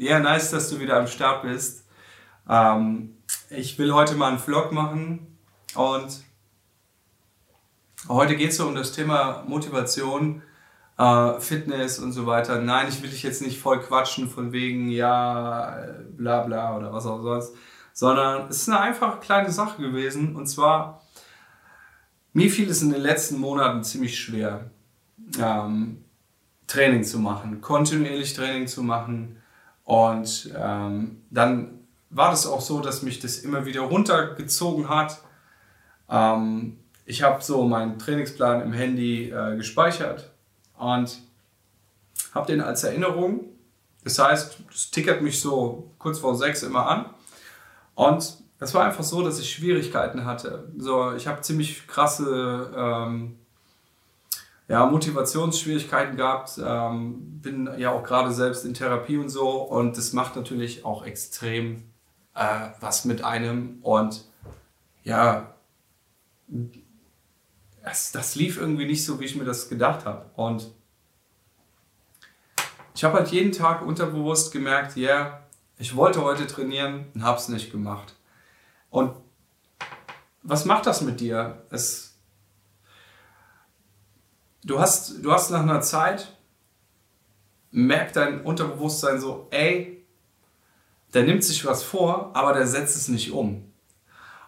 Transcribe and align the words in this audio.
Ja, 0.00 0.18
nice, 0.18 0.50
dass 0.50 0.70
du 0.70 0.80
wieder 0.80 0.96
am 0.96 1.06
Start 1.06 1.42
bist. 1.42 1.84
Ähm, 2.48 3.18
ich 3.50 3.78
will 3.78 3.92
heute 3.92 4.14
mal 4.14 4.28
einen 4.28 4.38
Vlog 4.38 4.72
machen 4.72 5.36
und 5.74 6.24
heute 8.08 8.34
geht 8.34 8.48
es 8.48 8.56
so 8.56 8.66
um 8.66 8.74
das 8.74 8.92
Thema 8.92 9.44
Motivation, 9.46 10.40
äh, 10.96 11.38
Fitness 11.38 11.98
und 11.98 12.12
so 12.12 12.24
weiter. 12.24 12.62
Nein, 12.62 12.88
ich 12.88 13.02
will 13.02 13.10
dich 13.10 13.22
jetzt 13.22 13.42
nicht 13.42 13.60
voll 13.60 13.78
quatschen 13.78 14.30
von 14.30 14.52
wegen, 14.52 14.88
ja, 14.88 15.84
bla 16.16 16.44
bla 16.44 16.78
oder 16.78 16.94
was 16.94 17.04
auch 17.04 17.20
sonst, 17.20 17.52
sondern 17.92 18.48
es 18.48 18.62
ist 18.62 18.70
eine 18.70 18.80
einfache 18.80 19.20
kleine 19.20 19.50
Sache 19.50 19.82
gewesen 19.82 20.34
und 20.34 20.46
zwar, 20.46 21.02
mir 22.32 22.50
fiel 22.50 22.70
es 22.70 22.80
in 22.80 22.88
den 22.88 23.02
letzten 23.02 23.38
Monaten 23.38 23.84
ziemlich 23.84 24.18
schwer, 24.18 24.70
ähm, 25.38 26.06
Training 26.66 27.04
zu 27.04 27.18
machen, 27.18 27.60
kontinuierlich 27.60 28.32
Training 28.32 28.66
zu 28.66 28.82
machen 28.82 29.36
und 29.90 30.54
ähm, 30.56 31.20
dann 31.30 31.80
war 32.10 32.30
das 32.30 32.46
auch 32.46 32.60
so, 32.60 32.80
dass 32.80 33.02
mich 33.02 33.18
das 33.18 33.38
immer 33.38 33.66
wieder 33.66 33.80
runtergezogen 33.80 34.88
hat. 34.88 35.20
Ähm, 36.08 36.78
ich 37.06 37.24
habe 37.24 37.42
so 37.42 37.66
meinen 37.66 37.98
Trainingsplan 37.98 38.62
im 38.62 38.72
Handy 38.72 39.30
äh, 39.30 39.56
gespeichert 39.56 40.30
und 40.78 41.18
habe 42.32 42.46
den 42.46 42.60
als 42.60 42.84
Erinnerung. 42.84 43.46
Das 44.04 44.16
heißt, 44.20 44.58
es 44.72 44.92
tickert 44.92 45.22
mich 45.22 45.40
so 45.40 45.90
kurz 45.98 46.20
vor 46.20 46.36
sechs 46.36 46.62
immer 46.62 46.86
an. 46.86 47.06
Und 47.96 48.44
es 48.60 48.72
war 48.72 48.84
einfach 48.84 49.02
so, 49.02 49.24
dass 49.24 49.40
ich 49.40 49.52
Schwierigkeiten 49.52 50.24
hatte. 50.24 50.68
So, 50.78 51.14
ich 51.14 51.26
habe 51.26 51.40
ziemlich 51.40 51.88
krasse 51.88 52.72
ähm, 52.76 53.40
ja, 54.70 54.86
Motivationsschwierigkeiten 54.86 56.16
gehabt, 56.16 56.52
ähm, 56.64 57.40
bin 57.40 57.68
ja 57.76 57.90
auch 57.90 58.04
gerade 58.04 58.30
selbst 58.30 58.64
in 58.64 58.72
Therapie 58.72 59.16
und 59.16 59.28
so 59.28 59.50
und 59.62 59.96
das 59.96 60.12
macht 60.12 60.36
natürlich 60.36 60.84
auch 60.84 61.04
extrem 61.04 61.90
äh, 62.36 62.68
was 62.78 63.04
mit 63.04 63.24
einem 63.24 63.80
und 63.82 64.24
ja, 65.02 65.54
das, 67.82 68.12
das 68.12 68.36
lief 68.36 68.58
irgendwie 68.58 68.86
nicht 68.86 69.04
so, 69.04 69.18
wie 69.18 69.24
ich 69.24 69.34
mir 69.34 69.44
das 69.44 69.68
gedacht 69.68 70.04
habe 70.04 70.30
und 70.36 70.70
ich 72.94 73.02
habe 73.02 73.18
halt 73.18 73.28
jeden 73.32 73.50
Tag 73.50 73.82
unterbewusst 73.82 74.52
gemerkt, 74.52 74.96
ja, 74.96 75.08
yeah, 75.08 75.40
ich 75.78 75.96
wollte 75.96 76.22
heute 76.22 76.46
trainieren 76.46 77.06
und 77.14 77.24
habe 77.24 77.38
es 77.38 77.48
nicht 77.48 77.72
gemacht. 77.72 78.14
Und 78.90 79.16
was 80.42 80.64
macht 80.64 80.86
das 80.86 81.00
mit 81.00 81.18
dir? 81.18 81.62
Es 81.70 82.09
du 84.64 84.78
hast, 84.80 85.24
du 85.24 85.32
hast 85.32 85.50
nach 85.50 85.62
einer 85.62 85.80
Zeit, 85.80 86.36
merkt 87.70 88.16
dein 88.16 88.42
Unterbewusstsein 88.42 89.20
so, 89.20 89.46
ey, 89.50 90.04
der 91.14 91.24
nimmt 91.24 91.44
sich 91.44 91.64
was 91.64 91.82
vor, 91.82 92.30
aber 92.34 92.52
der 92.52 92.66
setzt 92.66 92.96
es 92.96 93.08
nicht 93.08 93.32
um. 93.32 93.70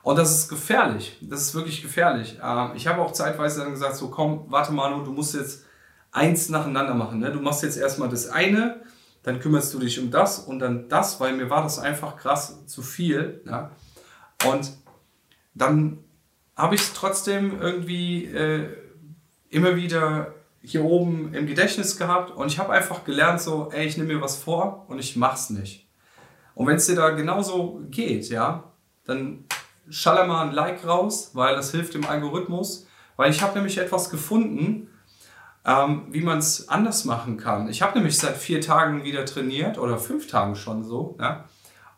Und 0.02 0.16
das 0.18 0.32
ist 0.32 0.48
gefährlich. 0.48 1.16
Das 1.22 1.42
ist 1.42 1.54
wirklich 1.54 1.82
gefährlich. 1.82 2.38
Ähm, 2.42 2.72
ich 2.74 2.86
habe 2.86 3.00
auch 3.00 3.12
zeitweise 3.12 3.60
dann 3.60 3.70
gesagt, 3.70 3.96
so 3.96 4.08
komm, 4.08 4.46
warte 4.48 4.72
Manu, 4.72 5.04
du 5.04 5.12
musst 5.12 5.34
jetzt 5.34 5.64
eins 6.10 6.48
nacheinander 6.48 6.94
machen. 6.94 7.20
Ne? 7.20 7.30
Du 7.30 7.40
machst 7.40 7.62
jetzt 7.62 7.78
erstmal 7.78 8.08
das 8.08 8.28
eine, 8.28 8.82
dann 9.22 9.38
kümmerst 9.38 9.72
du 9.72 9.78
dich 9.78 10.00
um 10.00 10.10
das 10.10 10.40
und 10.40 10.58
dann 10.58 10.88
das, 10.88 11.20
weil 11.20 11.34
mir 11.34 11.48
war 11.50 11.62
das 11.62 11.78
einfach 11.78 12.16
krass 12.16 12.66
zu 12.66 12.82
viel. 12.82 13.42
Ja? 13.46 13.70
Und 14.44 14.72
dann 15.54 15.98
habe 16.56 16.74
ich 16.74 16.82
es 16.82 16.92
trotzdem 16.92 17.60
irgendwie 17.60 18.26
äh, 18.26 18.68
immer 19.52 19.76
wieder 19.76 20.34
hier 20.62 20.84
oben 20.84 21.34
im 21.34 21.46
Gedächtnis 21.46 21.98
gehabt 21.98 22.30
und 22.30 22.46
ich 22.48 22.58
habe 22.58 22.72
einfach 22.72 23.04
gelernt, 23.04 23.40
so, 23.40 23.70
ey, 23.72 23.86
ich 23.86 23.96
nehme 23.96 24.14
mir 24.14 24.20
was 24.20 24.36
vor 24.36 24.86
und 24.88 24.98
ich 24.98 25.16
mach's 25.16 25.50
nicht. 25.50 25.86
Und 26.54 26.66
wenn 26.66 26.76
es 26.76 26.86
dir 26.86 26.96
da 26.96 27.10
genauso 27.10 27.80
geht, 27.90 28.28
ja, 28.28 28.64
dann 29.04 29.44
schaller 29.88 30.26
mal 30.26 30.46
ein 30.46 30.52
Like 30.52 30.86
raus, 30.86 31.30
weil 31.34 31.54
das 31.56 31.72
hilft 31.72 31.94
dem 31.94 32.06
Algorithmus, 32.06 32.86
weil 33.16 33.30
ich 33.30 33.42
habe 33.42 33.54
nämlich 33.54 33.78
etwas 33.78 34.10
gefunden, 34.10 34.88
ähm, 35.64 36.06
wie 36.10 36.22
man 36.22 36.38
es 36.38 36.68
anders 36.68 37.04
machen 37.04 37.36
kann. 37.36 37.68
Ich 37.68 37.82
habe 37.82 37.96
nämlich 37.96 38.18
seit 38.18 38.36
vier 38.36 38.60
Tagen 38.60 39.04
wieder 39.04 39.24
trainiert 39.24 39.78
oder 39.78 39.98
fünf 39.98 40.28
Tagen 40.28 40.54
schon 40.54 40.82
so, 40.84 41.16
ja, 41.20 41.44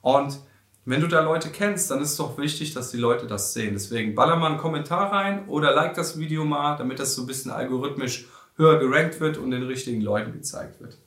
und 0.00 0.38
wenn 0.86 1.00
du 1.00 1.08
da 1.08 1.20
Leute 1.20 1.50
kennst, 1.50 1.90
dann 1.90 2.00
ist 2.02 2.12
es 2.12 2.16
doch 2.16 2.36
wichtig, 2.36 2.74
dass 2.74 2.90
die 2.90 2.98
Leute 2.98 3.26
das 3.26 3.54
sehen. 3.54 3.72
Deswegen 3.72 4.14
baller 4.14 4.36
mal 4.36 4.48
einen 4.48 4.58
Kommentar 4.58 5.12
rein 5.12 5.48
oder 5.48 5.74
like 5.74 5.94
das 5.94 6.18
Video 6.18 6.44
mal, 6.44 6.76
damit 6.76 6.98
das 6.98 7.14
so 7.14 7.22
ein 7.22 7.26
bisschen 7.26 7.50
algorithmisch 7.50 8.26
höher 8.56 8.78
gerankt 8.78 9.20
wird 9.20 9.38
und 9.38 9.50
den 9.50 9.62
richtigen 9.62 10.00
Leuten 10.00 10.32
gezeigt 10.32 10.80
wird. 10.80 10.98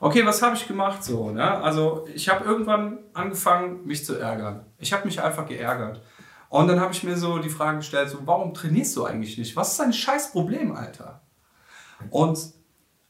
Okay, 0.00 0.26
was 0.26 0.42
habe 0.42 0.56
ich 0.56 0.66
gemacht 0.66 1.04
so? 1.04 1.30
Ne? 1.30 1.44
Also 1.44 2.08
ich 2.12 2.28
habe 2.28 2.44
irgendwann 2.44 2.98
angefangen, 3.14 3.86
mich 3.86 4.04
zu 4.04 4.18
ärgern. 4.18 4.66
Ich 4.78 4.92
habe 4.92 5.04
mich 5.04 5.22
einfach 5.22 5.46
geärgert. 5.46 6.02
Und 6.48 6.66
dann 6.66 6.80
habe 6.80 6.92
ich 6.92 7.04
mir 7.04 7.16
so 7.16 7.38
die 7.38 7.48
Frage 7.48 7.78
gestellt, 7.78 8.10
so, 8.10 8.18
warum 8.24 8.52
trainierst 8.52 8.96
du 8.96 9.04
eigentlich 9.04 9.38
nicht? 9.38 9.54
Was 9.54 9.70
ist 9.70 9.80
dein 9.80 9.92
scheiß 9.92 10.32
Problem, 10.32 10.74
Alter? 10.74 11.22
Und 12.10 12.38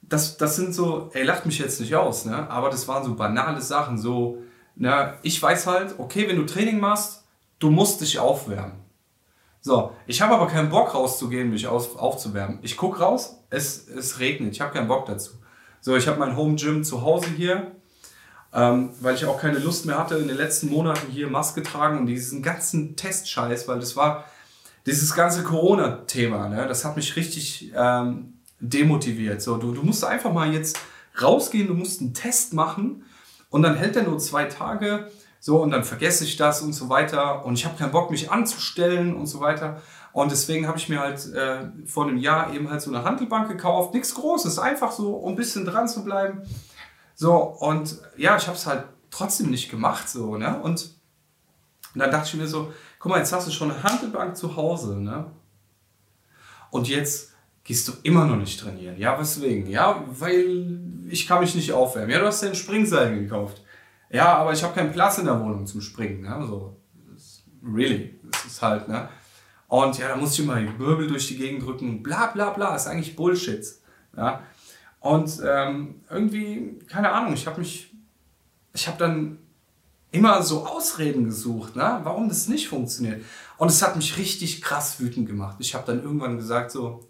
das, 0.03 0.37
das 0.37 0.57
sind 0.57 0.75
so, 0.75 1.11
ey, 1.15 1.25
lacht 1.25 1.47
mich 1.47 1.59
jetzt 1.59 1.81
nicht 1.81 1.97
aus, 1.97 2.27
ne? 2.27 2.49
aber 2.51 2.69
das 2.69 2.87
waren 2.87 3.05
so 3.05 3.15
banale 3.15 3.63
Sachen, 3.63 3.97
so, 3.97 4.43
na, 4.75 5.19
ich 5.23 5.41
weiß 5.41 5.67
halt, 5.67 5.99
okay, 5.99 6.29
wenn 6.29 6.37
du 6.37 6.45
Training 6.45 6.81
machst, 6.81 7.25
du 7.59 7.71
musst 7.71 8.01
dich 8.01 8.19
aufwärmen. 8.19 8.83
So, 9.61 9.93
ich 10.07 10.21
habe 10.21 10.35
aber 10.35 10.49
keinen 10.49 10.71
Bock 10.71 10.95
rauszugehen, 10.95 11.51
mich 11.51 11.69
auf, 11.69 11.97
aufzuwärmen. 11.97 12.59
Ich 12.63 12.77
gucke 12.77 12.99
raus, 12.99 13.37
es, 13.49 13.87
es 13.87 14.19
regnet, 14.19 14.53
ich 14.53 14.61
habe 14.61 14.73
keinen 14.73 14.89
Bock 14.89 15.07
dazu. 15.07 15.33
So, 15.81 15.97
ich 15.97 16.09
habe 16.09 16.19
mein 16.19 16.37
Home 16.37 16.57
Gym 16.57 16.83
zu 16.83 17.03
Hause 17.03 17.29
hier, 17.37 17.71
ähm, 18.53 18.91
weil 19.01 19.15
ich 19.15 19.25
auch 19.25 19.41
keine 19.41 19.59
Lust 19.59 19.87
mehr 19.87 19.99
hatte, 19.99 20.17
in 20.17 20.27
den 20.27 20.37
letzten 20.37 20.69
Monaten 20.69 21.11
hier 21.13 21.29
Maske 21.29 21.63
tragen 21.63 21.99
und 21.99 22.07
diesen 22.07 22.43
ganzen 22.43 22.97
Testscheiß, 22.97 23.69
weil 23.69 23.79
das 23.79 23.95
war 23.95 24.25
dieses 24.85 25.15
ganze 25.15 25.45
Corona-Thema, 25.45 26.49
ne, 26.49 26.67
das 26.67 26.85
hat 26.85 26.97
mich 26.97 27.15
richtig 27.15 27.73
ähm, 27.77 28.35
demotiviert. 28.59 29.43
So, 29.43 29.59
du, 29.59 29.73
du 29.73 29.83
musst 29.83 30.05
einfach 30.05 30.33
mal 30.33 30.53
jetzt 30.53 30.77
rausgehen, 31.21 31.69
du 31.69 31.75
musst 31.75 32.01
einen 32.01 32.15
Test 32.15 32.53
machen 32.53 33.05
und 33.53 33.63
dann 33.63 33.77
hält 33.77 33.95
er 33.97 34.03
nur 34.03 34.19
zwei 34.19 34.47
Tage, 34.47 35.11
so 35.39 35.63
und 35.63 35.71
dann 35.71 35.85
vergesse 35.85 36.25
ich 36.25 36.37
das 36.37 36.63
und 36.63 36.73
so 36.73 36.89
weiter 36.89 37.45
und 37.45 37.55
ich 37.55 37.67
habe 37.67 37.77
keinen 37.77 37.93
Bock, 37.93 38.11
mich 38.11 38.31
anzustellen 38.31 39.15
und 39.15 39.27
so 39.27 39.41
weiter. 39.41 39.81
Und 40.13 40.33
deswegen 40.33 40.67
habe 40.67 40.79
ich 40.79 40.89
mir 40.89 41.01
halt 41.01 41.33
äh, 41.35 41.67
vor 41.87 42.07
einem 42.07 42.17
Jahr 42.17 42.53
eben 42.55 42.71
halt 42.71 42.81
so 42.81 42.91
eine 42.93 43.05
Handelbank 43.05 43.49
gekauft. 43.49 43.95
Nichts 43.95 44.15
Großes, 44.15 44.59
einfach 44.59 44.91
so, 44.91 45.15
um 45.17 45.33
ein 45.33 45.37
bisschen 45.37 45.65
dran 45.67 45.87
zu 45.87 46.03
bleiben. 46.03 46.43
So, 47.15 47.35
und 47.35 47.99
ja, 48.17 48.37
ich 48.37 48.47
habe 48.47 48.57
es 48.57 48.67
halt 48.67 48.85
trotzdem 49.11 49.51
nicht 49.51 49.71
gemacht, 49.71 50.09
so, 50.09 50.37
ne? 50.37 50.59
Und, 50.63 50.95
und 51.95 52.01
dann 52.01 52.11
dachte 52.11 52.29
ich 52.29 52.35
mir 52.35 52.47
so, 52.47 52.73
guck 52.99 53.11
mal, 53.11 53.19
jetzt 53.19 53.33
hast 53.33 53.47
du 53.47 53.51
schon 53.51 53.71
eine 53.71 53.83
Handelbank 53.83 54.37
zu 54.37 54.57
Hause, 54.57 54.99
ne? 54.99 55.27
Und 56.71 56.89
jetzt 56.89 57.32
gehst 57.65 57.89
du 57.89 57.93
immer 58.03 58.27
noch 58.27 58.37
nicht 58.37 58.59
trainieren. 58.59 58.99
Ja, 58.99 59.19
weswegen? 59.19 59.67
Ja, 59.69 60.05
weil 60.19 60.81
ich 61.09 61.27
kann 61.27 61.41
mich 61.41 61.55
nicht 61.55 61.73
aufwärmen. 61.73 62.11
Ja, 62.11 62.19
du 62.19 62.27
hast 62.27 62.43
ja 62.43 62.49
ein 62.49 62.55
Springseil 62.55 63.21
gekauft. 63.21 63.63
Ja, 64.11 64.37
aber 64.37 64.53
ich 64.53 64.63
habe 64.63 64.75
keinen 64.75 64.93
Platz 64.93 65.19
in 65.19 65.25
der 65.25 65.41
Wohnung 65.41 65.67
zum 65.67 65.81
Springen. 65.81 66.23
Ne? 66.23 66.45
So, 66.47 66.77
really, 67.63 68.19
das 68.31 68.45
ist 68.45 68.63
halt, 68.63 68.89
ne? 68.89 69.09
Und 69.69 69.97
ja, 69.97 70.09
da 70.09 70.17
muss 70.17 70.35
ich 70.35 70.41
immer 70.41 70.61
die 70.61 70.79
Wirbel 70.79 71.07
durch 71.07 71.29
die 71.29 71.39
Gegend 71.39 71.65
drücken. 71.65 72.03
Bla 72.03 72.27
bla 72.27 72.51
bla, 72.51 72.77
ist 72.77 72.89
eigentlich 72.89 73.17
Bullshit. 73.17 73.65
Ja? 74.15 74.43
Und 75.01 75.41
ähm, 75.43 76.03
irgendwie, 76.11 76.79
keine 76.89 77.11
Ahnung, 77.11 77.33
ich 77.33 77.47
habe 77.47 77.61
mich, 77.61 77.91
ich 78.75 78.87
habe 78.87 78.99
dann 78.99 79.39
immer 80.11 80.43
so 80.43 80.67
Ausreden 80.67 81.25
gesucht, 81.25 81.75
ne? 81.75 82.01
warum 82.03 82.29
das 82.29 82.49
nicht 82.49 82.69
funktioniert. 82.69 83.25
Und 83.57 83.69
es 83.69 83.81
hat 83.81 83.97
mich 83.97 84.19
richtig 84.19 84.61
krass 84.61 85.01
wütend 85.01 85.27
gemacht. 85.27 85.57
Ich 85.59 85.75
habe 85.75 85.87
dann 85.87 86.03
irgendwann 86.03 86.37
gesagt 86.37 86.71
so, 86.71 87.09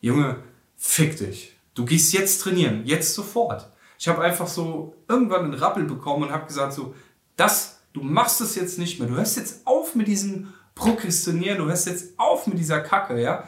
Junge, 0.00 0.36
fick 0.76 1.16
dich. 1.16 1.56
Du 1.74 1.84
gehst 1.84 2.12
jetzt 2.12 2.40
trainieren, 2.40 2.82
jetzt 2.84 3.14
sofort. 3.14 3.70
Ich 3.98 4.08
habe 4.08 4.22
einfach 4.22 4.46
so 4.46 4.94
irgendwann 5.08 5.44
einen 5.44 5.54
Rappel 5.54 5.84
bekommen 5.84 6.24
und 6.24 6.32
habe 6.32 6.46
gesagt 6.46 6.72
so, 6.72 6.94
das, 7.36 7.80
du 7.92 8.02
machst 8.02 8.40
es 8.40 8.54
jetzt 8.54 8.78
nicht 8.78 8.98
mehr. 8.98 9.08
Du 9.08 9.16
hörst 9.16 9.36
jetzt 9.36 9.66
auf 9.66 9.94
mit 9.94 10.06
diesem 10.06 10.52
Prokrastinieren, 10.74 11.58
du 11.58 11.66
hörst 11.66 11.86
jetzt 11.86 12.18
auf 12.18 12.46
mit 12.46 12.58
dieser 12.58 12.80
Kacke, 12.80 13.20
ja. 13.20 13.44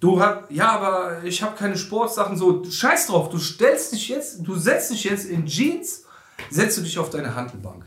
Du 0.00 0.20
hast, 0.20 0.50
ja, 0.50 0.70
aber 0.70 1.22
ich 1.24 1.42
habe 1.42 1.56
keine 1.56 1.76
Sportsachen, 1.76 2.36
so, 2.36 2.64
scheiß 2.64 3.06
drauf, 3.06 3.28
du 3.28 3.38
stellst 3.38 3.92
dich 3.92 4.08
jetzt, 4.08 4.38
du 4.40 4.56
setzt 4.56 4.90
dich 4.90 5.04
jetzt 5.04 5.26
in 5.26 5.46
Jeans, 5.46 6.04
setzt 6.50 6.78
du 6.78 6.82
dich 6.82 6.98
auf 6.98 7.10
deine 7.10 7.34
Handelbank. 7.34 7.84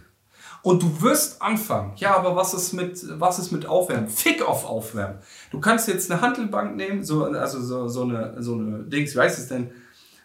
Und 0.66 0.82
du 0.82 1.00
wirst 1.04 1.44
anfangen. 1.44 1.94
Ja, 1.98 2.16
aber 2.16 2.36
was 2.36 2.56
ist 2.56 2.74
mit, 2.74 3.00
was 3.20 3.38
ist 3.38 3.52
mit 3.52 3.68
Aufwärmen? 3.68 4.08
Fick 4.08 4.42
auf 4.42 4.66
Aufwärmen. 4.66 5.20
Du 5.52 5.60
kannst 5.60 5.88
jetzt 5.88 6.10
eine 6.10 6.22
Handelbank 6.22 6.76
nehmen, 6.76 7.04
so, 7.04 7.26
also 7.26 7.62
so, 7.62 7.88
so 7.88 8.02
eine, 8.02 8.42
so 8.42 8.56
eine 8.56 8.80
Dings, 8.80 9.14
wie 9.16 9.20
heißt 9.20 9.38
es 9.38 9.48
denn? 9.48 9.70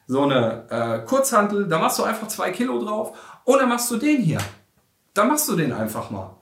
So 0.07 0.23
eine 0.23 0.65
äh, 0.71 1.05
Kurzhantel, 1.05 1.69
da 1.69 1.79
machst 1.79 1.99
du 1.99 2.05
einfach 2.05 2.27
zwei 2.29 2.53
Kilo 2.53 2.83
drauf 2.83 3.13
und 3.45 3.59
dann 3.59 3.69
machst 3.69 3.91
du 3.91 3.99
den 3.99 4.23
hier. 4.23 4.39
Da 5.13 5.27
machst 5.27 5.47
du 5.47 5.57
den 5.57 5.75
einfach 5.75 6.11
mal. 6.11 6.39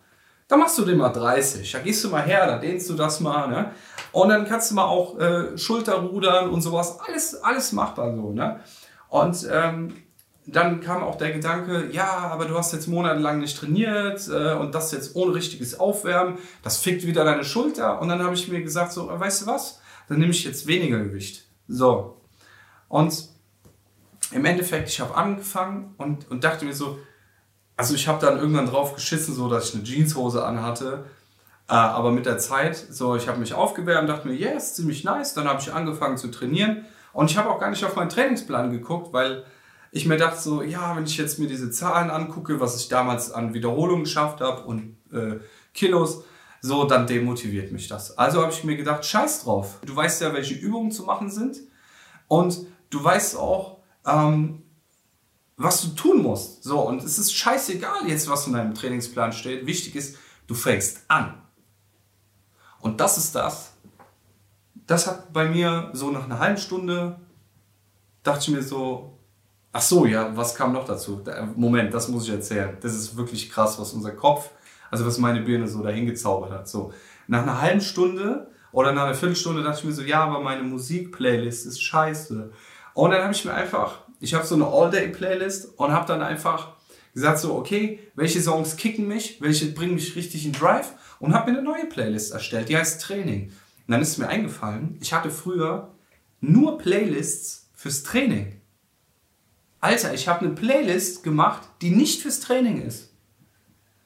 Da 0.46 0.56
machst 0.56 0.78
du 0.78 0.84
den 0.84 0.96
mal 0.96 1.08
30. 1.08 1.72
Da 1.72 1.80
gehst 1.80 2.04
du 2.04 2.08
mal 2.08 2.22
her, 2.22 2.46
da 2.46 2.58
dehnst 2.58 2.88
du 2.88 2.94
das 2.94 3.18
mal, 3.18 3.48
ne? 3.48 3.72
Und 4.12 4.28
dann 4.28 4.46
kannst 4.46 4.70
du 4.70 4.76
mal 4.76 4.84
auch 4.84 5.18
äh, 5.18 5.58
Schulterrudern 5.58 6.50
und 6.50 6.62
sowas. 6.62 7.00
Alles, 7.00 7.34
alles 7.42 7.72
machbar 7.72 8.14
so, 8.14 8.30
ne? 8.30 8.60
Und 9.08 9.44
ähm, 9.50 9.92
dann 10.50 10.80
kam 10.80 11.02
auch 11.02 11.16
der 11.16 11.32
Gedanke, 11.32 11.88
ja, 11.92 12.08
aber 12.08 12.46
du 12.46 12.56
hast 12.56 12.72
jetzt 12.72 12.88
monatelang 12.88 13.40
nicht 13.40 13.58
trainiert 13.58 14.28
äh, 14.28 14.54
und 14.54 14.74
das 14.74 14.92
jetzt 14.92 15.14
ohne 15.14 15.34
richtiges 15.34 15.78
Aufwärmen, 15.78 16.38
das 16.62 16.78
fickt 16.78 17.06
wieder 17.06 17.24
deine 17.24 17.44
Schulter. 17.44 18.00
Und 18.00 18.08
dann 18.08 18.22
habe 18.22 18.34
ich 18.34 18.48
mir 18.48 18.62
gesagt, 18.62 18.92
so, 18.92 19.08
weißt 19.08 19.42
du 19.42 19.46
was, 19.46 19.80
dann 20.08 20.18
nehme 20.18 20.32
ich 20.32 20.44
jetzt 20.44 20.66
weniger 20.66 21.00
Gewicht. 21.00 21.44
So. 21.66 22.22
Und 22.88 23.28
im 24.32 24.44
Endeffekt, 24.46 24.88
ich 24.88 25.00
habe 25.00 25.14
angefangen 25.14 25.94
und, 25.98 26.30
und 26.30 26.44
dachte 26.44 26.64
mir 26.64 26.74
so, 26.74 26.98
also 27.76 27.94
ich 27.94 28.08
habe 28.08 28.24
dann 28.24 28.38
irgendwann 28.38 28.66
drauf 28.66 28.94
geschissen, 28.94 29.34
so 29.34 29.50
dass 29.50 29.68
ich 29.68 29.74
eine 29.74 29.84
Jeanshose 29.84 30.44
anhatte. 30.44 31.04
Äh, 31.68 31.74
aber 31.74 32.10
mit 32.10 32.24
der 32.24 32.38
Zeit, 32.38 32.76
so 32.76 33.16
ich 33.16 33.28
habe 33.28 33.38
mich 33.38 33.52
aufgewärmt, 33.52 34.08
dachte 34.08 34.26
mir, 34.26 34.34
yes, 34.34 34.74
ziemlich 34.76 35.04
nice. 35.04 35.34
Dann 35.34 35.46
habe 35.46 35.60
ich 35.60 35.74
angefangen 35.74 36.16
zu 36.16 36.28
trainieren. 36.28 36.86
Und 37.12 37.30
ich 37.30 37.36
habe 37.36 37.50
auch 37.50 37.60
gar 37.60 37.68
nicht 37.68 37.84
auf 37.84 37.96
meinen 37.96 38.08
Trainingsplan 38.08 38.70
geguckt, 38.70 39.12
weil 39.12 39.44
ich 39.90 40.06
mir 40.06 40.16
dachte 40.16 40.40
so, 40.40 40.62
ja, 40.62 40.96
wenn 40.96 41.04
ich 41.04 41.16
jetzt 41.16 41.38
mir 41.38 41.46
diese 41.46 41.70
Zahlen 41.70 42.10
angucke, 42.10 42.60
was 42.60 42.80
ich 42.80 42.88
damals 42.88 43.32
an 43.32 43.54
Wiederholungen 43.54 44.04
geschafft 44.04 44.40
habe 44.40 44.62
und 44.62 44.96
äh, 45.12 45.38
Kilos, 45.72 46.24
so, 46.60 46.84
dann 46.84 47.06
demotiviert 47.06 47.72
mich 47.72 47.88
das. 47.88 48.18
Also 48.18 48.42
habe 48.42 48.52
ich 48.52 48.64
mir 48.64 48.76
gedacht, 48.76 49.04
scheiß 49.04 49.44
drauf. 49.44 49.78
Du 49.84 49.94
weißt 49.94 50.20
ja, 50.22 50.32
welche 50.32 50.54
Übungen 50.54 50.90
zu 50.90 51.04
machen 51.04 51.30
sind 51.30 51.58
und 52.26 52.66
du 52.90 53.02
weißt 53.02 53.36
auch, 53.36 53.78
ähm, 54.04 54.62
was 55.56 55.82
du 55.82 55.88
tun 55.88 56.22
musst. 56.22 56.62
So, 56.64 56.80
und 56.80 57.02
es 57.02 57.18
ist 57.18 57.34
scheißegal 57.34 58.06
jetzt, 58.06 58.28
was 58.28 58.46
in 58.46 58.52
deinem 58.52 58.74
Trainingsplan 58.74 59.32
steht. 59.32 59.66
Wichtig 59.66 59.96
ist, 59.96 60.16
du 60.46 60.54
fängst 60.54 61.02
an. 61.08 61.42
Und 62.80 63.00
das 63.00 63.18
ist 63.18 63.34
das. 63.34 63.72
Das 64.86 65.06
hat 65.06 65.32
bei 65.32 65.48
mir 65.48 65.90
so 65.92 66.10
nach 66.10 66.24
einer 66.24 66.38
halben 66.38 66.58
Stunde, 66.58 67.20
dachte 68.22 68.42
ich 68.42 68.48
mir 68.56 68.62
so, 68.62 69.17
Ach 69.72 69.82
so, 69.82 70.06
ja, 70.06 70.34
was 70.36 70.54
kam 70.54 70.72
noch 70.72 70.84
dazu? 70.84 71.22
Moment, 71.56 71.92
das 71.92 72.08
muss 72.08 72.24
ich 72.24 72.32
erzählen. 72.32 72.76
Das 72.80 72.94
ist 72.94 73.16
wirklich 73.16 73.50
krass, 73.50 73.78
was 73.78 73.92
unser 73.92 74.12
Kopf, 74.12 74.50
also 74.90 75.04
was 75.06 75.18
meine 75.18 75.42
Birne 75.42 75.68
so 75.68 75.82
dahin 75.82 76.06
gezaubert 76.06 76.50
hat. 76.50 76.68
So, 76.68 76.92
nach 77.26 77.42
einer 77.42 77.60
halben 77.60 77.80
Stunde 77.80 78.50
oder 78.72 78.92
nach 78.92 79.04
einer 79.04 79.14
Viertelstunde 79.14 79.62
dachte 79.62 79.80
ich 79.80 79.84
mir 79.84 79.92
so, 79.92 80.02
ja, 80.02 80.24
aber 80.24 80.40
meine 80.40 80.62
Musikplaylist 80.62 81.66
ist 81.66 81.82
scheiße. 81.82 82.50
Und 82.94 83.10
dann 83.10 83.22
habe 83.22 83.32
ich 83.32 83.44
mir 83.44 83.52
einfach, 83.52 84.00
ich 84.20 84.34
habe 84.34 84.46
so 84.46 84.54
eine 84.54 84.66
All-Day-Playlist 84.66 85.78
und 85.78 85.92
habe 85.92 86.06
dann 86.06 86.22
einfach 86.22 86.72
gesagt 87.12 87.38
so, 87.38 87.54
okay, 87.54 88.00
welche 88.14 88.40
Songs 88.40 88.76
kicken 88.76 89.06
mich, 89.06 89.40
welche 89.40 89.66
bringen 89.72 89.94
mich 89.94 90.16
richtig 90.16 90.46
in 90.46 90.52
Drive 90.52 90.94
und 91.20 91.34
habe 91.34 91.50
mir 91.50 91.58
eine 91.58 91.68
neue 91.68 91.86
Playlist 91.86 92.32
erstellt, 92.32 92.68
die 92.68 92.76
heißt 92.76 93.02
Training. 93.02 93.48
Und 93.86 93.92
dann 93.92 94.00
ist 94.00 94.18
mir 94.18 94.28
eingefallen, 94.28 94.96
ich 95.00 95.12
hatte 95.12 95.30
früher 95.30 95.90
nur 96.40 96.78
Playlists 96.78 97.68
fürs 97.74 98.02
Training. 98.02 98.60
Alter, 99.80 100.12
ich 100.12 100.26
habe 100.26 100.44
eine 100.44 100.54
Playlist 100.54 101.22
gemacht, 101.22 101.68
die 101.82 101.90
nicht 101.90 102.22
fürs 102.22 102.40
Training 102.40 102.82
ist. 102.82 103.12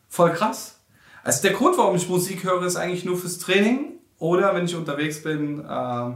Voll 0.09 0.33
krass. 0.33 0.81
Also 1.25 1.43
der 1.43 1.53
Grund, 1.53 1.79
warum 1.79 1.97
ich 1.97 2.09
Musik 2.09 2.45
höre, 2.45 2.63
ist 2.65 2.77
eigentlich 2.77 3.05
nur 3.05 3.17
fürs 3.17 3.39
Training 3.39 3.93
oder 4.19 4.55
wenn 4.55 4.67
ich 4.67 4.75
unterwegs 4.75 5.23
bin, 5.23 5.61
äh, 5.61 6.13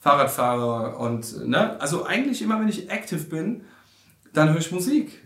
Fahrrad 0.00 0.30
fahre 0.30 0.96
und, 0.96 1.46
ne, 1.46 1.80
also 1.80 2.04
eigentlich 2.04 2.42
immer, 2.42 2.58
wenn 2.58 2.68
ich 2.68 2.90
aktiv 2.90 3.28
bin, 3.28 3.64
dann 4.32 4.48
höre 4.48 4.58
ich 4.58 4.72
Musik. 4.72 5.22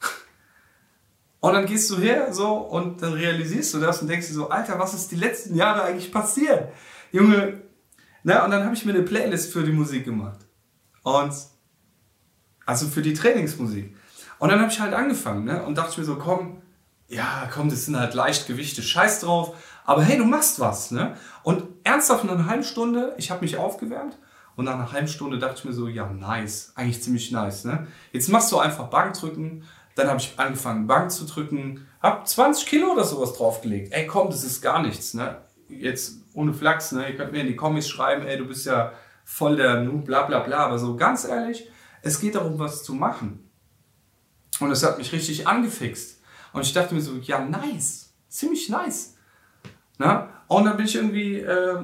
Und 1.40 1.52
dann 1.52 1.66
gehst 1.66 1.90
du 1.90 1.98
her 1.98 2.32
so 2.32 2.54
und 2.54 3.02
dann 3.02 3.12
realisierst 3.12 3.74
du 3.74 3.78
das 3.78 4.00
und 4.00 4.08
denkst 4.08 4.28
dir 4.28 4.32
so, 4.32 4.48
Alter, 4.48 4.78
was 4.78 4.94
ist 4.94 5.10
die 5.10 5.16
letzten 5.16 5.54
Jahre 5.54 5.82
eigentlich 5.82 6.10
passiert? 6.10 6.72
Junge, 7.12 7.60
ne, 8.22 8.42
und 8.42 8.50
dann 8.50 8.64
habe 8.64 8.74
ich 8.74 8.84
mir 8.86 8.94
eine 8.94 9.02
Playlist 9.02 9.52
für 9.52 9.62
die 9.62 9.72
Musik 9.72 10.06
gemacht. 10.06 10.38
Und 11.02 11.34
also 12.66 12.86
für 12.86 13.02
die 13.02 13.14
Trainingsmusik. 13.14 13.96
Und 14.38 14.50
dann 14.50 14.60
habe 14.60 14.70
ich 14.70 14.80
halt 14.80 14.94
angefangen 14.94 15.44
ne? 15.44 15.62
und 15.62 15.78
dachte 15.78 16.00
mir 16.00 16.06
so, 16.06 16.16
komm, 16.16 16.62
ja, 17.08 17.48
komm, 17.52 17.68
das 17.68 17.84
sind 17.84 17.98
halt 17.98 18.14
Leichtgewichte, 18.14 18.82
scheiß 18.82 19.20
drauf. 19.20 19.56
Aber 19.84 20.02
hey, 20.02 20.16
du 20.16 20.24
machst 20.24 20.60
was. 20.60 20.90
Ne? 20.90 21.16
Und 21.42 21.64
ernsthaft, 21.84 22.24
nach 22.24 22.34
einer 22.34 22.46
halben 22.46 22.64
Stunde, 22.64 23.14
ich 23.18 23.30
habe 23.30 23.42
mich 23.42 23.56
aufgewärmt 23.56 24.18
und 24.56 24.64
nach 24.64 24.74
einer 24.74 24.92
halben 24.92 25.08
Stunde 25.08 25.38
dachte 25.38 25.56
ich 25.58 25.64
mir 25.64 25.72
so, 25.72 25.88
ja, 25.88 26.06
nice, 26.06 26.72
eigentlich 26.74 27.02
ziemlich 27.02 27.30
nice. 27.30 27.64
Ne? 27.64 27.86
Jetzt 28.12 28.28
machst 28.28 28.50
du 28.52 28.58
einfach 28.58 28.88
Bankdrücken. 28.88 29.64
Dann 29.96 30.08
habe 30.08 30.18
ich 30.18 30.34
angefangen, 30.38 30.88
Bank 30.88 31.12
zu 31.12 31.24
drücken, 31.24 31.86
habe 32.02 32.24
20 32.24 32.66
Kilo 32.66 32.92
oder 32.92 33.04
sowas 33.04 33.34
draufgelegt. 33.34 33.92
Ey, 33.92 34.06
komm, 34.06 34.28
das 34.28 34.42
ist 34.42 34.60
gar 34.60 34.82
nichts. 34.82 35.14
Ne? 35.14 35.36
Jetzt 35.68 36.16
ohne 36.34 36.52
Flachs, 36.52 36.90
ne? 36.92 37.08
ihr 37.08 37.16
könnt 37.16 37.30
mir 37.30 37.42
in 37.42 37.46
die 37.46 37.56
Kommis 37.56 37.88
schreiben, 37.88 38.26
ey, 38.26 38.36
du 38.36 38.46
bist 38.46 38.66
ja 38.66 38.92
voll 39.24 39.56
der 39.56 39.82
Noob, 39.82 40.04
bla 40.04 40.22
bla 40.22 40.40
bla. 40.40 40.66
Aber 40.66 40.78
so 40.78 40.96
ganz 40.96 41.24
ehrlich, 41.24 41.68
es 42.04 42.20
geht 42.20 42.34
darum, 42.34 42.58
was 42.58 42.82
zu 42.84 42.94
machen. 42.94 43.50
Und 44.60 44.70
es 44.70 44.84
hat 44.84 44.98
mich 44.98 45.12
richtig 45.12 45.48
angefixt. 45.48 46.20
Und 46.52 46.62
ich 46.62 46.72
dachte 46.72 46.94
mir 46.94 47.00
so, 47.00 47.16
ja, 47.16 47.40
nice. 47.40 48.12
Ziemlich 48.28 48.68
nice. 48.68 49.16
Na? 49.98 50.28
Und 50.46 50.66
dann 50.66 50.76
bin 50.76 50.86
ich 50.86 50.94
irgendwie, 50.94 51.38
äh, 51.38 51.82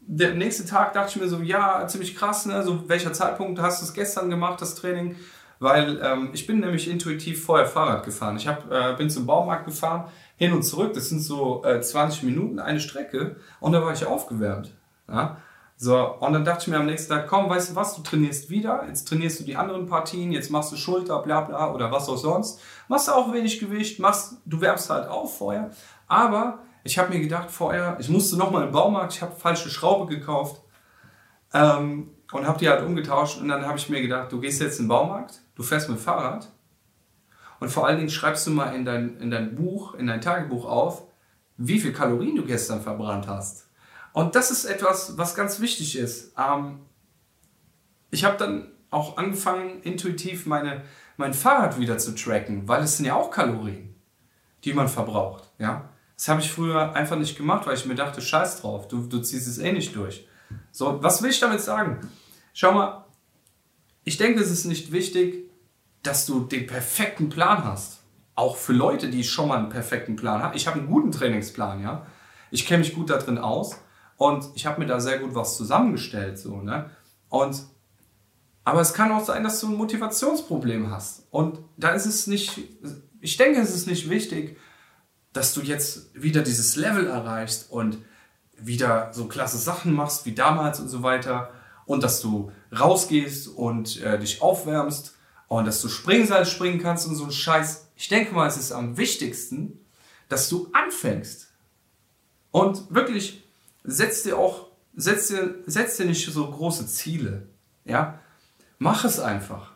der 0.00 0.34
nächste 0.34 0.64
Tag 0.64 0.94
dachte 0.94 1.10
ich 1.14 1.22
mir 1.22 1.28
so, 1.28 1.40
ja, 1.40 1.86
ziemlich 1.86 2.16
krass, 2.16 2.46
ne? 2.46 2.62
So, 2.62 2.88
welcher 2.88 3.12
Zeitpunkt 3.12 3.60
hast 3.60 3.82
du 3.82 3.86
es 3.86 3.92
gestern 3.92 4.30
gemacht, 4.30 4.62
das 4.62 4.74
Training? 4.74 5.16
Weil 5.58 6.00
ähm, 6.02 6.30
ich 6.32 6.46
bin 6.46 6.60
nämlich 6.60 6.88
intuitiv 6.88 7.44
vorher 7.44 7.66
Fahrrad 7.66 8.04
gefahren. 8.04 8.36
Ich 8.36 8.46
hab, 8.46 8.70
äh, 8.70 8.94
bin 8.96 9.10
zum 9.10 9.26
Baumarkt 9.26 9.66
gefahren, 9.66 10.08
hin 10.36 10.52
und 10.52 10.62
zurück. 10.62 10.94
Das 10.94 11.08
sind 11.08 11.20
so 11.20 11.64
äh, 11.64 11.80
20 11.80 12.22
Minuten 12.22 12.60
eine 12.60 12.80
Strecke. 12.80 13.36
Und 13.58 13.72
da 13.72 13.82
war 13.82 13.92
ich 13.92 14.06
aufgewärmt. 14.06 14.72
Ja? 15.08 15.38
So, 15.80 15.96
und 15.96 16.32
dann 16.32 16.44
dachte 16.44 16.62
ich 16.62 16.66
mir 16.66 16.78
am 16.78 16.86
nächsten 16.86 17.12
Tag, 17.12 17.28
komm, 17.28 17.48
weißt 17.48 17.70
du 17.70 17.76
was, 17.76 17.94
du 17.94 18.02
trainierst 18.02 18.50
wieder, 18.50 18.84
jetzt 18.88 19.06
trainierst 19.06 19.38
du 19.38 19.44
die 19.44 19.54
anderen 19.54 19.86
Partien, 19.86 20.32
jetzt 20.32 20.50
machst 20.50 20.72
du 20.72 20.76
Schulter, 20.76 21.22
bla 21.22 21.42
bla 21.42 21.72
oder 21.72 21.92
was 21.92 22.08
auch 22.08 22.16
sonst. 22.16 22.60
Machst 22.88 23.06
du 23.06 23.12
auch 23.12 23.32
wenig 23.32 23.60
Gewicht, 23.60 24.00
machst, 24.00 24.38
du 24.44 24.60
wärmst 24.60 24.90
halt 24.90 25.08
auf 25.08 25.38
vorher. 25.38 25.70
Aber 26.08 26.64
ich 26.82 26.98
habe 26.98 27.14
mir 27.14 27.20
gedacht 27.20 27.52
vorher, 27.52 27.96
ich 28.00 28.08
musste 28.08 28.36
nochmal 28.36 28.64
im 28.64 28.72
Baumarkt, 28.72 29.14
ich 29.14 29.22
habe 29.22 29.36
falsche 29.36 29.70
Schraube 29.70 30.12
gekauft 30.12 30.60
ähm, 31.54 32.10
und 32.32 32.44
habe 32.44 32.58
die 32.58 32.68
halt 32.68 32.84
umgetauscht. 32.84 33.40
Und 33.40 33.46
dann 33.46 33.64
habe 33.64 33.78
ich 33.78 33.88
mir 33.88 34.02
gedacht, 34.02 34.32
du 34.32 34.40
gehst 34.40 34.60
jetzt 34.60 34.80
in 34.80 34.86
den 34.86 34.88
Baumarkt, 34.88 35.42
du 35.54 35.62
fährst 35.62 35.88
mit 35.88 35.98
dem 35.98 36.02
Fahrrad 36.02 36.50
und 37.60 37.68
vor 37.68 37.86
allen 37.86 37.98
Dingen 37.98 38.10
schreibst 38.10 38.44
du 38.48 38.50
mal 38.50 38.74
in 38.74 38.84
dein, 38.84 39.16
in 39.18 39.30
dein 39.30 39.54
Buch, 39.54 39.94
in 39.94 40.08
dein 40.08 40.20
Tagebuch 40.20 40.64
auf, 40.64 41.04
wie 41.56 41.78
viel 41.78 41.92
Kalorien 41.92 42.34
du 42.34 42.44
gestern 42.44 42.80
verbrannt 42.80 43.28
hast. 43.28 43.67
Und 44.12 44.34
das 44.34 44.50
ist 44.50 44.64
etwas, 44.64 45.16
was 45.16 45.34
ganz 45.34 45.60
wichtig 45.60 45.96
ist. 45.96 46.32
Ähm, 46.38 46.80
ich 48.10 48.24
habe 48.24 48.36
dann 48.36 48.72
auch 48.90 49.16
angefangen, 49.16 49.82
intuitiv 49.82 50.46
meine, 50.46 50.82
mein 51.16 51.34
Fahrrad 51.34 51.78
wieder 51.78 51.98
zu 51.98 52.14
tracken, 52.14 52.66
weil 52.68 52.82
es 52.82 52.96
sind 52.96 53.06
ja 53.06 53.14
auch 53.14 53.30
Kalorien, 53.30 53.94
die 54.64 54.72
man 54.72 54.88
verbraucht. 54.88 55.44
Ja? 55.58 55.90
Das 56.16 56.28
habe 56.28 56.40
ich 56.40 56.50
früher 56.50 56.94
einfach 56.94 57.16
nicht 57.16 57.36
gemacht, 57.36 57.66
weil 57.66 57.76
ich 57.76 57.86
mir 57.86 57.94
dachte, 57.94 58.20
scheiß 58.20 58.60
drauf, 58.60 58.88
du, 58.88 59.06
du 59.06 59.20
ziehst 59.20 59.46
es 59.46 59.58
eh 59.58 59.72
nicht 59.72 59.94
durch. 59.94 60.26
So, 60.72 61.02
was 61.02 61.22
will 61.22 61.30
ich 61.30 61.40
damit 61.40 61.60
sagen? 61.60 62.00
Schau 62.54 62.72
mal, 62.72 63.04
ich 64.04 64.16
denke, 64.16 64.40
es 64.40 64.50
ist 64.50 64.64
nicht 64.64 64.90
wichtig, 64.90 65.50
dass 66.02 66.26
du 66.26 66.40
den 66.40 66.66
perfekten 66.66 67.28
Plan 67.28 67.64
hast. 67.64 68.00
Auch 68.34 68.56
für 68.56 68.72
Leute, 68.72 69.10
die 69.10 69.24
schon 69.24 69.48
mal 69.48 69.58
einen 69.58 69.68
perfekten 69.68 70.16
Plan 70.16 70.42
haben. 70.42 70.56
Ich 70.56 70.66
habe 70.66 70.78
einen 70.78 70.88
guten 70.88 71.12
Trainingsplan, 71.12 71.82
ja. 71.82 72.06
Ich 72.50 72.66
kenne 72.66 72.78
mich 72.78 72.94
gut 72.94 73.10
da 73.10 73.18
drin 73.18 73.36
aus. 73.36 73.76
Und 74.18 74.50
ich 74.54 74.66
habe 74.66 74.80
mir 74.80 74.86
da 74.86 75.00
sehr 75.00 75.20
gut 75.20 75.34
was 75.34 75.56
zusammengestellt. 75.56 76.38
So, 76.38 76.60
ne? 76.60 76.90
Und, 77.28 77.62
aber 78.64 78.80
es 78.80 78.92
kann 78.92 79.12
auch 79.12 79.24
sein, 79.24 79.44
dass 79.44 79.60
du 79.60 79.68
ein 79.68 79.76
Motivationsproblem 79.76 80.90
hast. 80.90 81.22
Und 81.30 81.60
da 81.76 81.90
ist 81.90 82.04
es 82.04 82.26
nicht, 82.26 82.60
ich 83.20 83.36
denke, 83.36 83.60
es 83.60 83.74
ist 83.74 83.86
nicht 83.86 84.10
wichtig, 84.10 84.58
dass 85.32 85.54
du 85.54 85.62
jetzt 85.62 86.12
wieder 86.20 86.42
dieses 86.42 86.74
Level 86.74 87.06
erreichst 87.06 87.70
und 87.70 87.98
wieder 88.56 89.12
so 89.12 89.26
klasse 89.28 89.56
Sachen 89.56 89.94
machst 89.94 90.26
wie 90.26 90.34
damals 90.34 90.80
und 90.80 90.88
so 90.88 91.04
weiter. 91.04 91.52
Und 91.86 92.02
dass 92.02 92.20
du 92.20 92.50
rausgehst 92.76 93.46
und 93.46 94.02
äh, 94.02 94.18
dich 94.18 94.42
aufwärmst 94.42 95.14
und 95.46 95.64
dass 95.64 95.80
du 95.80 95.88
Springseil 95.88 96.44
springen 96.44 96.80
kannst 96.80 97.06
und 97.06 97.14
so 97.14 97.24
ein 97.24 97.30
Scheiß. 97.30 97.86
Ich 97.94 98.08
denke 98.08 98.34
mal, 98.34 98.48
es 98.48 98.56
ist 98.56 98.72
am 98.72 98.96
wichtigsten, 98.96 99.78
dass 100.28 100.48
du 100.48 100.68
anfängst. 100.72 101.52
Und 102.50 102.92
wirklich 102.92 103.47
setz 103.88 104.22
dir 104.22 104.38
auch, 104.38 104.68
setz 104.94 105.28
dir, 105.28 105.56
setz 105.66 105.96
dir 105.96 106.04
nicht 106.04 106.24
so 106.30 106.50
große 106.50 106.86
Ziele. 106.86 107.48
Ja? 107.84 108.20
Mach 108.78 109.04
es 109.04 109.18
einfach. 109.18 109.72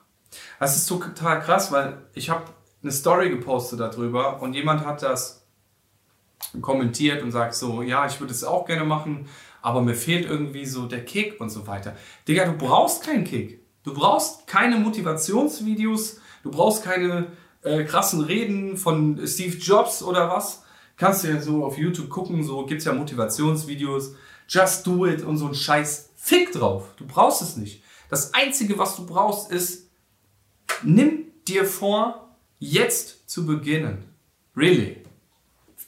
Das 0.60 0.76
ist 0.76 0.86
total 0.86 1.40
krass, 1.40 1.72
weil 1.72 1.98
ich 2.14 2.30
habe 2.30 2.44
eine 2.82 2.92
Story 2.92 3.30
gepostet 3.30 3.80
darüber 3.80 4.40
und 4.40 4.54
jemand 4.54 4.84
hat 4.84 5.02
das 5.02 5.46
kommentiert 6.60 7.22
und 7.22 7.30
sagt 7.30 7.54
so, 7.54 7.82
ja, 7.82 8.06
ich 8.06 8.20
würde 8.20 8.32
es 8.32 8.44
auch 8.44 8.66
gerne 8.66 8.84
machen, 8.84 9.28
aber 9.62 9.80
mir 9.80 9.94
fehlt 9.94 10.26
irgendwie 10.26 10.66
so 10.66 10.86
der 10.86 11.04
Kick 11.04 11.40
und 11.40 11.50
so 11.50 11.66
weiter. 11.66 11.96
Digga, 12.28 12.44
du 12.44 12.52
brauchst 12.52 13.04
keinen 13.04 13.24
Kick. 13.24 13.60
Du 13.84 13.94
brauchst 13.94 14.46
keine 14.46 14.76
Motivationsvideos, 14.76 16.20
du 16.42 16.50
brauchst 16.50 16.84
keine 16.84 17.32
äh, 17.62 17.84
krassen 17.84 18.20
Reden 18.20 18.76
von 18.76 19.20
Steve 19.26 19.56
Jobs 19.56 20.02
oder 20.02 20.28
was. 20.28 20.61
Kannst 20.96 21.24
du 21.24 21.28
ja 21.28 21.40
so 21.40 21.64
auf 21.64 21.78
YouTube 21.78 22.08
gucken, 22.08 22.42
so 22.44 22.64
gibt 22.66 22.80
es 22.80 22.84
ja 22.84 22.92
Motivationsvideos, 22.92 24.14
just 24.48 24.86
do 24.86 25.06
it 25.06 25.22
und 25.22 25.36
so 25.36 25.48
ein 25.48 25.54
Scheiß. 25.54 26.10
Fick 26.16 26.52
drauf, 26.52 26.88
du 26.96 27.06
brauchst 27.06 27.42
es 27.42 27.56
nicht. 27.56 27.82
Das 28.08 28.34
Einzige, 28.34 28.78
was 28.78 28.96
du 28.96 29.06
brauchst, 29.06 29.50
ist 29.50 29.90
nimm 30.82 31.32
dir 31.48 31.64
vor, 31.64 32.36
jetzt 32.58 33.28
zu 33.28 33.46
beginnen. 33.46 34.04
Really. 34.56 35.02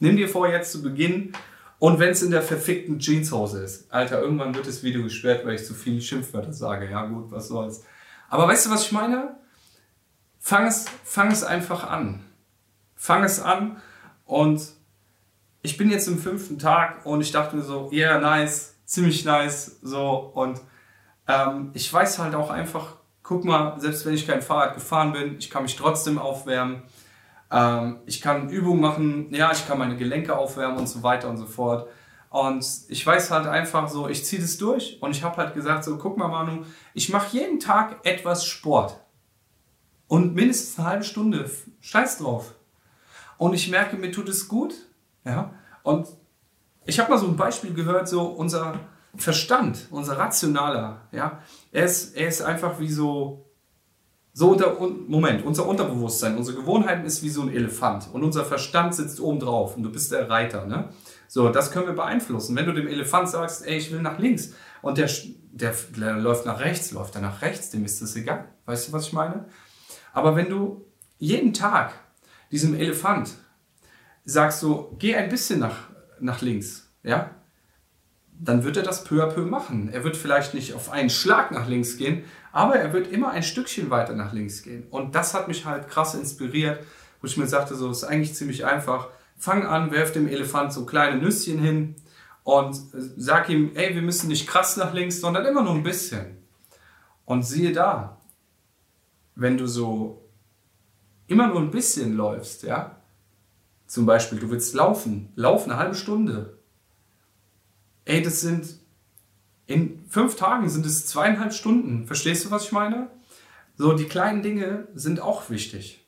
Nimm 0.00 0.16
dir 0.16 0.28
vor, 0.28 0.48
jetzt 0.48 0.72
zu 0.72 0.82
beginnen. 0.82 1.32
Und 1.78 1.98
wenn 1.98 2.10
es 2.10 2.22
in 2.22 2.30
der 2.30 2.42
verfickten 2.42 2.98
Jeanshose 2.98 3.62
ist. 3.62 3.92
Alter, 3.92 4.20
irgendwann 4.22 4.54
wird 4.54 4.66
das 4.66 4.82
Video 4.82 5.02
gesperrt, 5.02 5.44
weil 5.44 5.54
ich 5.54 5.64
zu 5.64 5.74
viele 5.74 6.00
Schimpfwörter 6.00 6.52
sage. 6.52 6.90
Ja 6.90 7.06
gut, 7.06 7.30
was 7.30 7.48
soll's. 7.48 7.84
Aber 8.28 8.48
weißt 8.48 8.66
du, 8.66 8.70
was 8.70 8.86
ich 8.86 8.92
meine? 8.92 9.36
Fang 10.38 10.66
es, 10.66 10.86
fang 11.04 11.30
es 11.30 11.44
einfach 11.44 11.84
an. 11.88 12.24
Fang 12.94 13.22
es 13.22 13.40
an 13.40 13.80
und 14.24 14.62
ich 15.64 15.78
bin 15.78 15.90
jetzt 15.90 16.06
im 16.08 16.18
fünften 16.18 16.58
Tag 16.58 17.06
und 17.06 17.22
ich 17.22 17.32
dachte 17.32 17.56
mir 17.56 17.62
so, 17.62 17.90
yeah, 17.90 18.20
nice, 18.20 18.76
ziemlich 18.84 19.24
nice, 19.24 19.78
so 19.80 20.30
und 20.34 20.60
ähm, 21.26 21.70
ich 21.72 21.90
weiß 21.90 22.18
halt 22.18 22.34
auch 22.34 22.50
einfach, 22.50 22.96
guck 23.22 23.46
mal, 23.46 23.80
selbst 23.80 24.04
wenn 24.04 24.12
ich 24.12 24.26
kein 24.26 24.42
Fahrrad 24.42 24.74
gefahren 24.74 25.14
bin, 25.14 25.38
ich 25.38 25.48
kann 25.48 25.62
mich 25.62 25.74
trotzdem 25.74 26.18
aufwärmen. 26.18 26.82
Ähm, 27.50 28.00
ich 28.04 28.20
kann 28.20 28.50
Übungen 28.50 28.82
machen, 28.82 29.34
ja, 29.34 29.52
ich 29.52 29.66
kann 29.66 29.78
meine 29.78 29.96
Gelenke 29.96 30.36
aufwärmen 30.36 30.76
und 30.76 30.86
so 30.86 31.02
weiter 31.02 31.30
und 31.30 31.38
so 31.38 31.46
fort. 31.46 31.88
Und 32.28 32.66
ich 32.88 33.06
weiß 33.06 33.30
halt 33.30 33.46
einfach 33.46 33.88
so, 33.88 34.06
ich 34.06 34.26
ziehe 34.26 34.42
das 34.42 34.58
durch 34.58 34.98
und 35.00 35.12
ich 35.12 35.22
habe 35.22 35.38
halt 35.38 35.54
gesagt, 35.54 35.84
so, 35.84 35.96
guck 35.96 36.18
mal, 36.18 36.28
Manu, 36.28 36.64
ich 36.92 37.08
mache 37.08 37.34
jeden 37.34 37.58
Tag 37.58 38.04
etwas 38.04 38.44
Sport. 38.44 39.00
Und 40.08 40.34
mindestens 40.34 40.78
eine 40.78 40.88
halbe 40.88 41.04
Stunde, 41.04 41.50
scheiß 41.80 42.18
drauf. 42.18 42.52
Und 43.38 43.54
ich 43.54 43.70
merke, 43.70 43.96
mir 43.96 44.12
tut 44.12 44.28
es 44.28 44.46
gut. 44.46 44.74
Ja? 45.24 45.52
Und 45.82 46.08
ich 46.86 46.98
habe 46.98 47.10
mal 47.10 47.18
so 47.18 47.26
ein 47.26 47.36
Beispiel 47.36 47.74
gehört, 47.74 48.08
so 48.08 48.22
unser 48.22 48.80
Verstand, 49.16 49.86
unser 49.90 50.18
rationaler, 50.18 51.02
ja, 51.12 51.40
er 51.70 51.84
ist, 51.84 52.16
er 52.16 52.28
ist 52.28 52.42
einfach 52.42 52.80
wie 52.80 52.90
so, 52.90 53.46
so 54.32 54.50
unter, 54.50 54.76
Moment, 55.06 55.44
unser 55.44 55.66
Unterbewusstsein, 55.66 56.36
unsere 56.36 56.56
Gewohnheiten 56.56 57.04
ist 57.04 57.22
wie 57.22 57.28
so 57.28 57.42
ein 57.42 57.50
Elefant 57.50 58.08
und 58.12 58.24
unser 58.24 58.44
Verstand 58.44 58.94
sitzt 58.94 59.20
oben 59.20 59.38
drauf 59.38 59.76
und 59.76 59.84
du 59.84 59.92
bist 59.92 60.10
der 60.10 60.28
Reiter, 60.28 60.66
ne? 60.66 60.88
So, 61.28 61.48
das 61.48 61.70
können 61.70 61.86
wir 61.86 61.94
beeinflussen. 61.94 62.54
Wenn 62.54 62.66
du 62.66 62.72
dem 62.72 62.86
Elefant 62.86 63.28
sagst, 63.28 63.66
ey, 63.66 63.76
ich 63.76 63.90
will 63.92 64.02
nach 64.02 64.18
links 64.18 64.52
und 64.82 64.98
der, 64.98 65.08
der, 65.52 65.74
der 65.96 66.16
läuft 66.16 66.46
nach 66.46 66.60
rechts, 66.60 66.92
läuft 66.92 67.14
er 67.14 67.22
nach 67.22 67.42
rechts, 67.42 67.70
dem 67.70 67.84
ist 67.84 68.02
das 68.02 68.14
egal. 68.16 68.48
Weißt 68.66 68.88
du, 68.88 68.92
was 68.92 69.06
ich 69.06 69.12
meine? 69.12 69.46
Aber 70.12 70.36
wenn 70.36 70.48
du 70.48 70.84
jeden 71.18 71.52
Tag 71.52 71.92
diesem 72.50 72.74
Elefant 72.74 73.34
sagst 74.24 74.60
so, 74.60 74.94
geh 74.98 75.14
ein 75.14 75.28
bisschen 75.28 75.60
nach, 75.60 75.88
nach 76.20 76.40
links, 76.40 76.88
ja, 77.02 77.30
dann 78.38 78.64
wird 78.64 78.76
er 78.76 78.82
das 78.82 79.04
peu 79.04 79.22
à 79.22 79.28
peu 79.28 79.42
machen. 79.42 79.90
Er 79.92 80.04
wird 80.04 80.16
vielleicht 80.16 80.54
nicht 80.54 80.74
auf 80.74 80.90
einen 80.90 81.10
Schlag 81.10 81.50
nach 81.50 81.68
links 81.68 81.96
gehen, 81.96 82.24
aber 82.52 82.76
er 82.76 82.92
wird 82.92 83.10
immer 83.10 83.30
ein 83.30 83.42
Stückchen 83.42 83.90
weiter 83.90 84.14
nach 84.14 84.32
links 84.32 84.62
gehen. 84.62 84.86
Und 84.90 85.14
das 85.14 85.34
hat 85.34 85.48
mich 85.48 85.64
halt 85.64 85.88
krass 85.88 86.14
inspiriert, 86.14 86.80
wo 87.20 87.26
ich 87.26 87.36
mir 87.36 87.46
sagte, 87.46 87.74
so 87.74 87.90
ist 87.90 88.04
eigentlich 88.04 88.34
ziemlich 88.34 88.64
einfach. 88.66 89.08
Fang 89.36 89.66
an, 89.66 89.90
werf 89.90 90.12
dem 90.12 90.28
Elefant 90.28 90.72
so 90.72 90.84
kleine 90.84 91.20
Nüsschen 91.20 91.58
hin 91.58 91.96
und 92.42 92.76
sag 93.16 93.48
ihm, 93.48 93.72
ey, 93.74 93.94
wir 93.94 94.02
müssen 94.02 94.28
nicht 94.28 94.46
krass 94.46 94.76
nach 94.76 94.92
links, 94.92 95.20
sondern 95.20 95.46
immer 95.46 95.62
nur 95.62 95.74
ein 95.74 95.82
bisschen. 95.82 96.38
Und 97.24 97.44
siehe 97.44 97.72
da, 97.72 98.20
wenn 99.34 99.56
du 99.56 99.66
so 99.66 100.28
immer 101.26 101.48
nur 101.48 101.60
ein 101.60 101.70
bisschen 101.70 102.14
läufst, 102.16 102.62
ja, 102.64 102.96
zum 103.94 104.06
Beispiel, 104.06 104.40
du 104.40 104.50
willst 104.50 104.74
laufen, 104.74 105.32
lauf 105.36 105.66
eine 105.66 105.76
halbe 105.76 105.94
Stunde. 105.94 106.58
Ey, 108.04 108.22
das 108.22 108.40
sind, 108.40 108.80
in 109.66 110.04
fünf 110.08 110.34
Tagen 110.34 110.68
sind 110.68 110.84
es 110.84 111.06
zweieinhalb 111.06 111.52
Stunden. 111.52 112.04
Verstehst 112.04 112.44
du, 112.44 112.50
was 112.50 112.64
ich 112.64 112.72
meine? 112.72 113.08
So, 113.76 113.92
die 113.92 114.06
kleinen 114.06 114.42
Dinge 114.42 114.88
sind 114.96 115.20
auch 115.20 115.48
wichtig. 115.48 116.04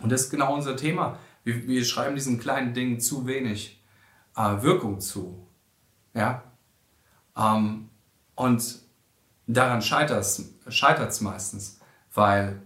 Und 0.00 0.10
das 0.10 0.22
ist 0.22 0.30
genau 0.30 0.52
unser 0.52 0.76
Thema. 0.76 1.20
Wir, 1.44 1.68
wir 1.68 1.84
schreiben 1.84 2.16
diesen 2.16 2.40
kleinen 2.40 2.74
Dingen 2.74 2.98
zu 2.98 3.28
wenig 3.28 3.80
äh, 4.34 4.60
Wirkung 4.60 4.98
zu. 4.98 5.46
Ja? 6.14 6.42
Ähm, 7.36 7.90
und 8.34 8.80
daran 9.46 9.82
scheitert 9.82 10.24
es 10.24 11.20
meistens, 11.20 11.78
weil 12.12 12.60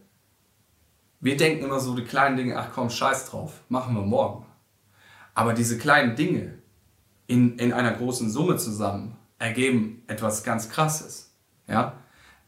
wir 1.25 1.38
denken 1.38 1.64
immer 1.64 1.81
so 1.81 1.95
die 1.95 2.04
kleinen 2.04 2.37
Dinge, 2.37 2.59
ach 2.59 2.69
komm, 2.75 2.90
scheiß 2.90 3.31
drauf, 3.31 3.62
machen 3.71 3.95
wir 3.95 4.02
morgen. 4.02 4.45
Aber 5.33 5.54
diese 5.54 5.78
kleinen 5.78 6.16
Dinge 6.16 6.59
in, 7.26 7.59
in 7.59 7.73
einer 7.73 7.93
großen 7.93 8.28
Summe 8.28 8.59
zusammen 8.59 9.16
ergeben 9.38 10.02
etwas 10.07 10.45
ganz 10.45 10.69
Krasses. 10.69 11.35
Ja? 11.66 11.95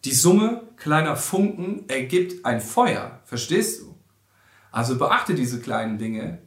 Die 0.04 0.12
Summe 0.12 0.62
kleiner 0.76 1.16
Funken 1.16 1.88
ergibt 1.88 2.45
ein 2.45 2.61
Feuer, 2.61 3.23
verstehst 3.25 3.80
du? 3.80 3.97
Also 4.71 4.99
beachte 4.99 5.35
diese 5.35 5.59
kleinen 5.59 5.97
Dinge 5.97 6.42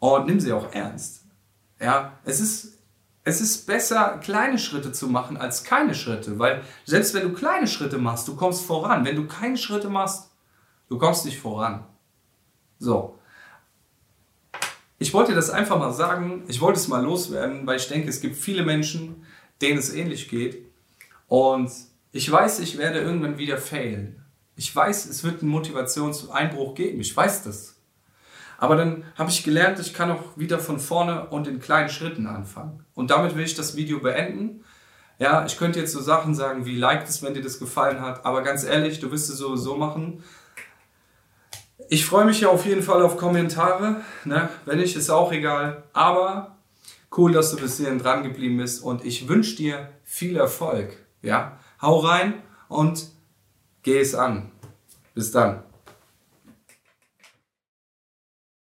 und 0.00 0.26
nimm 0.26 0.40
sie 0.40 0.52
auch 0.52 0.72
ernst. 0.72 1.26
Ja, 1.80 2.18
es 2.24 2.40
ist, 2.40 2.82
es 3.22 3.40
ist 3.40 3.68
besser, 3.68 4.18
kleine 4.20 4.58
Schritte 4.58 4.90
zu 4.90 5.06
machen 5.06 5.36
als 5.36 5.62
keine 5.62 5.94
Schritte, 5.94 6.40
weil 6.40 6.62
selbst 6.84 7.14
wenn 7.14 7.22
du 7.22 7.32
kleine 7.32 7.68
Schritte 7.68 7.98
machst, 7.98 8.26
du 8.26 8.34
kommst 8.34 8.64
voran. 8.64 9.04
Wenn 9.04 9.14
du 9.14 9.28
keine 9.28 9.56
Schritte 9.56 9.88
machst, 9.88 10.31
Du 10.92 10.98
kommst 10.98 11.24
nicht 11.24 11.40
voran. 11.40 11.86
So. 12.78 13.18
Ich 14.98 15.14
wollte 15.14 15.34
das 15.34 15.48
einfach 15.48 15.78
mal 15.78 15.94
sagen, 15.94 16.44
ich 16.48 16.60
wollte 16.60 16.78
es 16.78 16.86
mal 16.86 17.02
loswerden, 17.02 17.66
weil 17.66 17.78
ich 17.78 17.88
denke, 17.88 18.10
es 18.10 18.20
gibt 18.20 18.36
viele 18.36 18.62
Menschen, 18.62 19.24
denen 19.62 19.78
es 19.78 19.94
ähnlich 19.94 20.28
geht. 20.28 20.66
Und 21.28 21.72
ich 22.10 22.30
weiß, 22.30 22.58
ich 22.58 22.76
werde 22.76 23.00
irgendwann 23.00 23.38
wieder 23.38 23.56
failen. 23.56 24.22
Ich 24.54 24.76
weiß, 24.76 25.06
es 25.06 25.24
wird 25.24 25.40
einen 25.40 25.50
Motivationseinbruch 25.50 26.74
geben. 26.74 27.00
Ich 27.00 27.16
weiß 27.16 27.44
das. 27.44 27.76
Aber 28.58 28.76
dann 28.76 29.04
habe 29.14 29.30
ich 29.30 29.44
gelernt, 29.44 29.78
ich 29.78 29.94
kann 29.94 30.10
auch 30.10 30.36
wieder 30.36 30.58
von 30.58 30.78
vorne 30.78 31.28
und 31.28 31.48
in 31.48 31.58
kleinen 31.58 31.88
Schritten 31.88 32.26
anfangen. 32.26 32.84
Und 32.92 33.10
damit 33.10 33.34
will 33.34 33.46
ich 33.46 33.54
das 33.54 33.76
Video 33.76 34.00
beenden. 34.00 34.62
Ja, 35.18 35.46
ich 35.46 35.56
könnte 35.56 35.80
jetzt 35.80 35.92
so 35.92 36.02
Sachen 36.02 36.34
sagen 36.34 36.66
wie 36.66 36.76
like 36.76 37.08
es, 37.08 37.22
wenn 37.22 37.32
dir 37.32 37.40
das 37.40 37.58
gefallen 37.58 38.02
hat. 38.02 38.26
Aber 38.26 38.42
ganz 38.42 38.62
ehrlich, 38.62 39.00
du 39.00 39.10
wirst 39.10 39.30
es 39.30 39.38
sowieso 39.38 39.76
machen. 39.76 40.22
Ich 41.88 42.04
freue 42.04 42.24
mich 42.24 42.40
ja 42.40 42.48
auf 42.48 42.66
jeden 42.66 42.82
Fall 42.82 43.02
auf 43.02 43.16
Kommentare. 43.16 44.02
Ne? 44.24 44.48
Wenn 44.64 44.78
nicht, 44.78 44.96
ist 44.96 45.10
auch 45.10 45.32
egal. 45.32 45.84
Aber 45.92 46.56
cool, 47.16 47.32
dass 47.32 47.50
du 47.50 47.56
bis 47.58 47.76
hierhin 47.76 47.98
dran 47.98 48.22
geblieben 48.22 48.56
bist 48.56 48.82
und 48.82 49.04
ich 49.04 49.28
wünsche 49.28 49.56
dir 49.56 49.88
viel 50.04 50.36
Erfolg. 50.36 50.96
Ja? 51.22 51.58
Hau 51.80 51.98
rein 51.98 52.34
und 52.68 53.08
geh 53.82 54.00
es 54.00 54.14
an. 54.14 54.50
Bis 55.14 55.30
dann. 55.30 55.62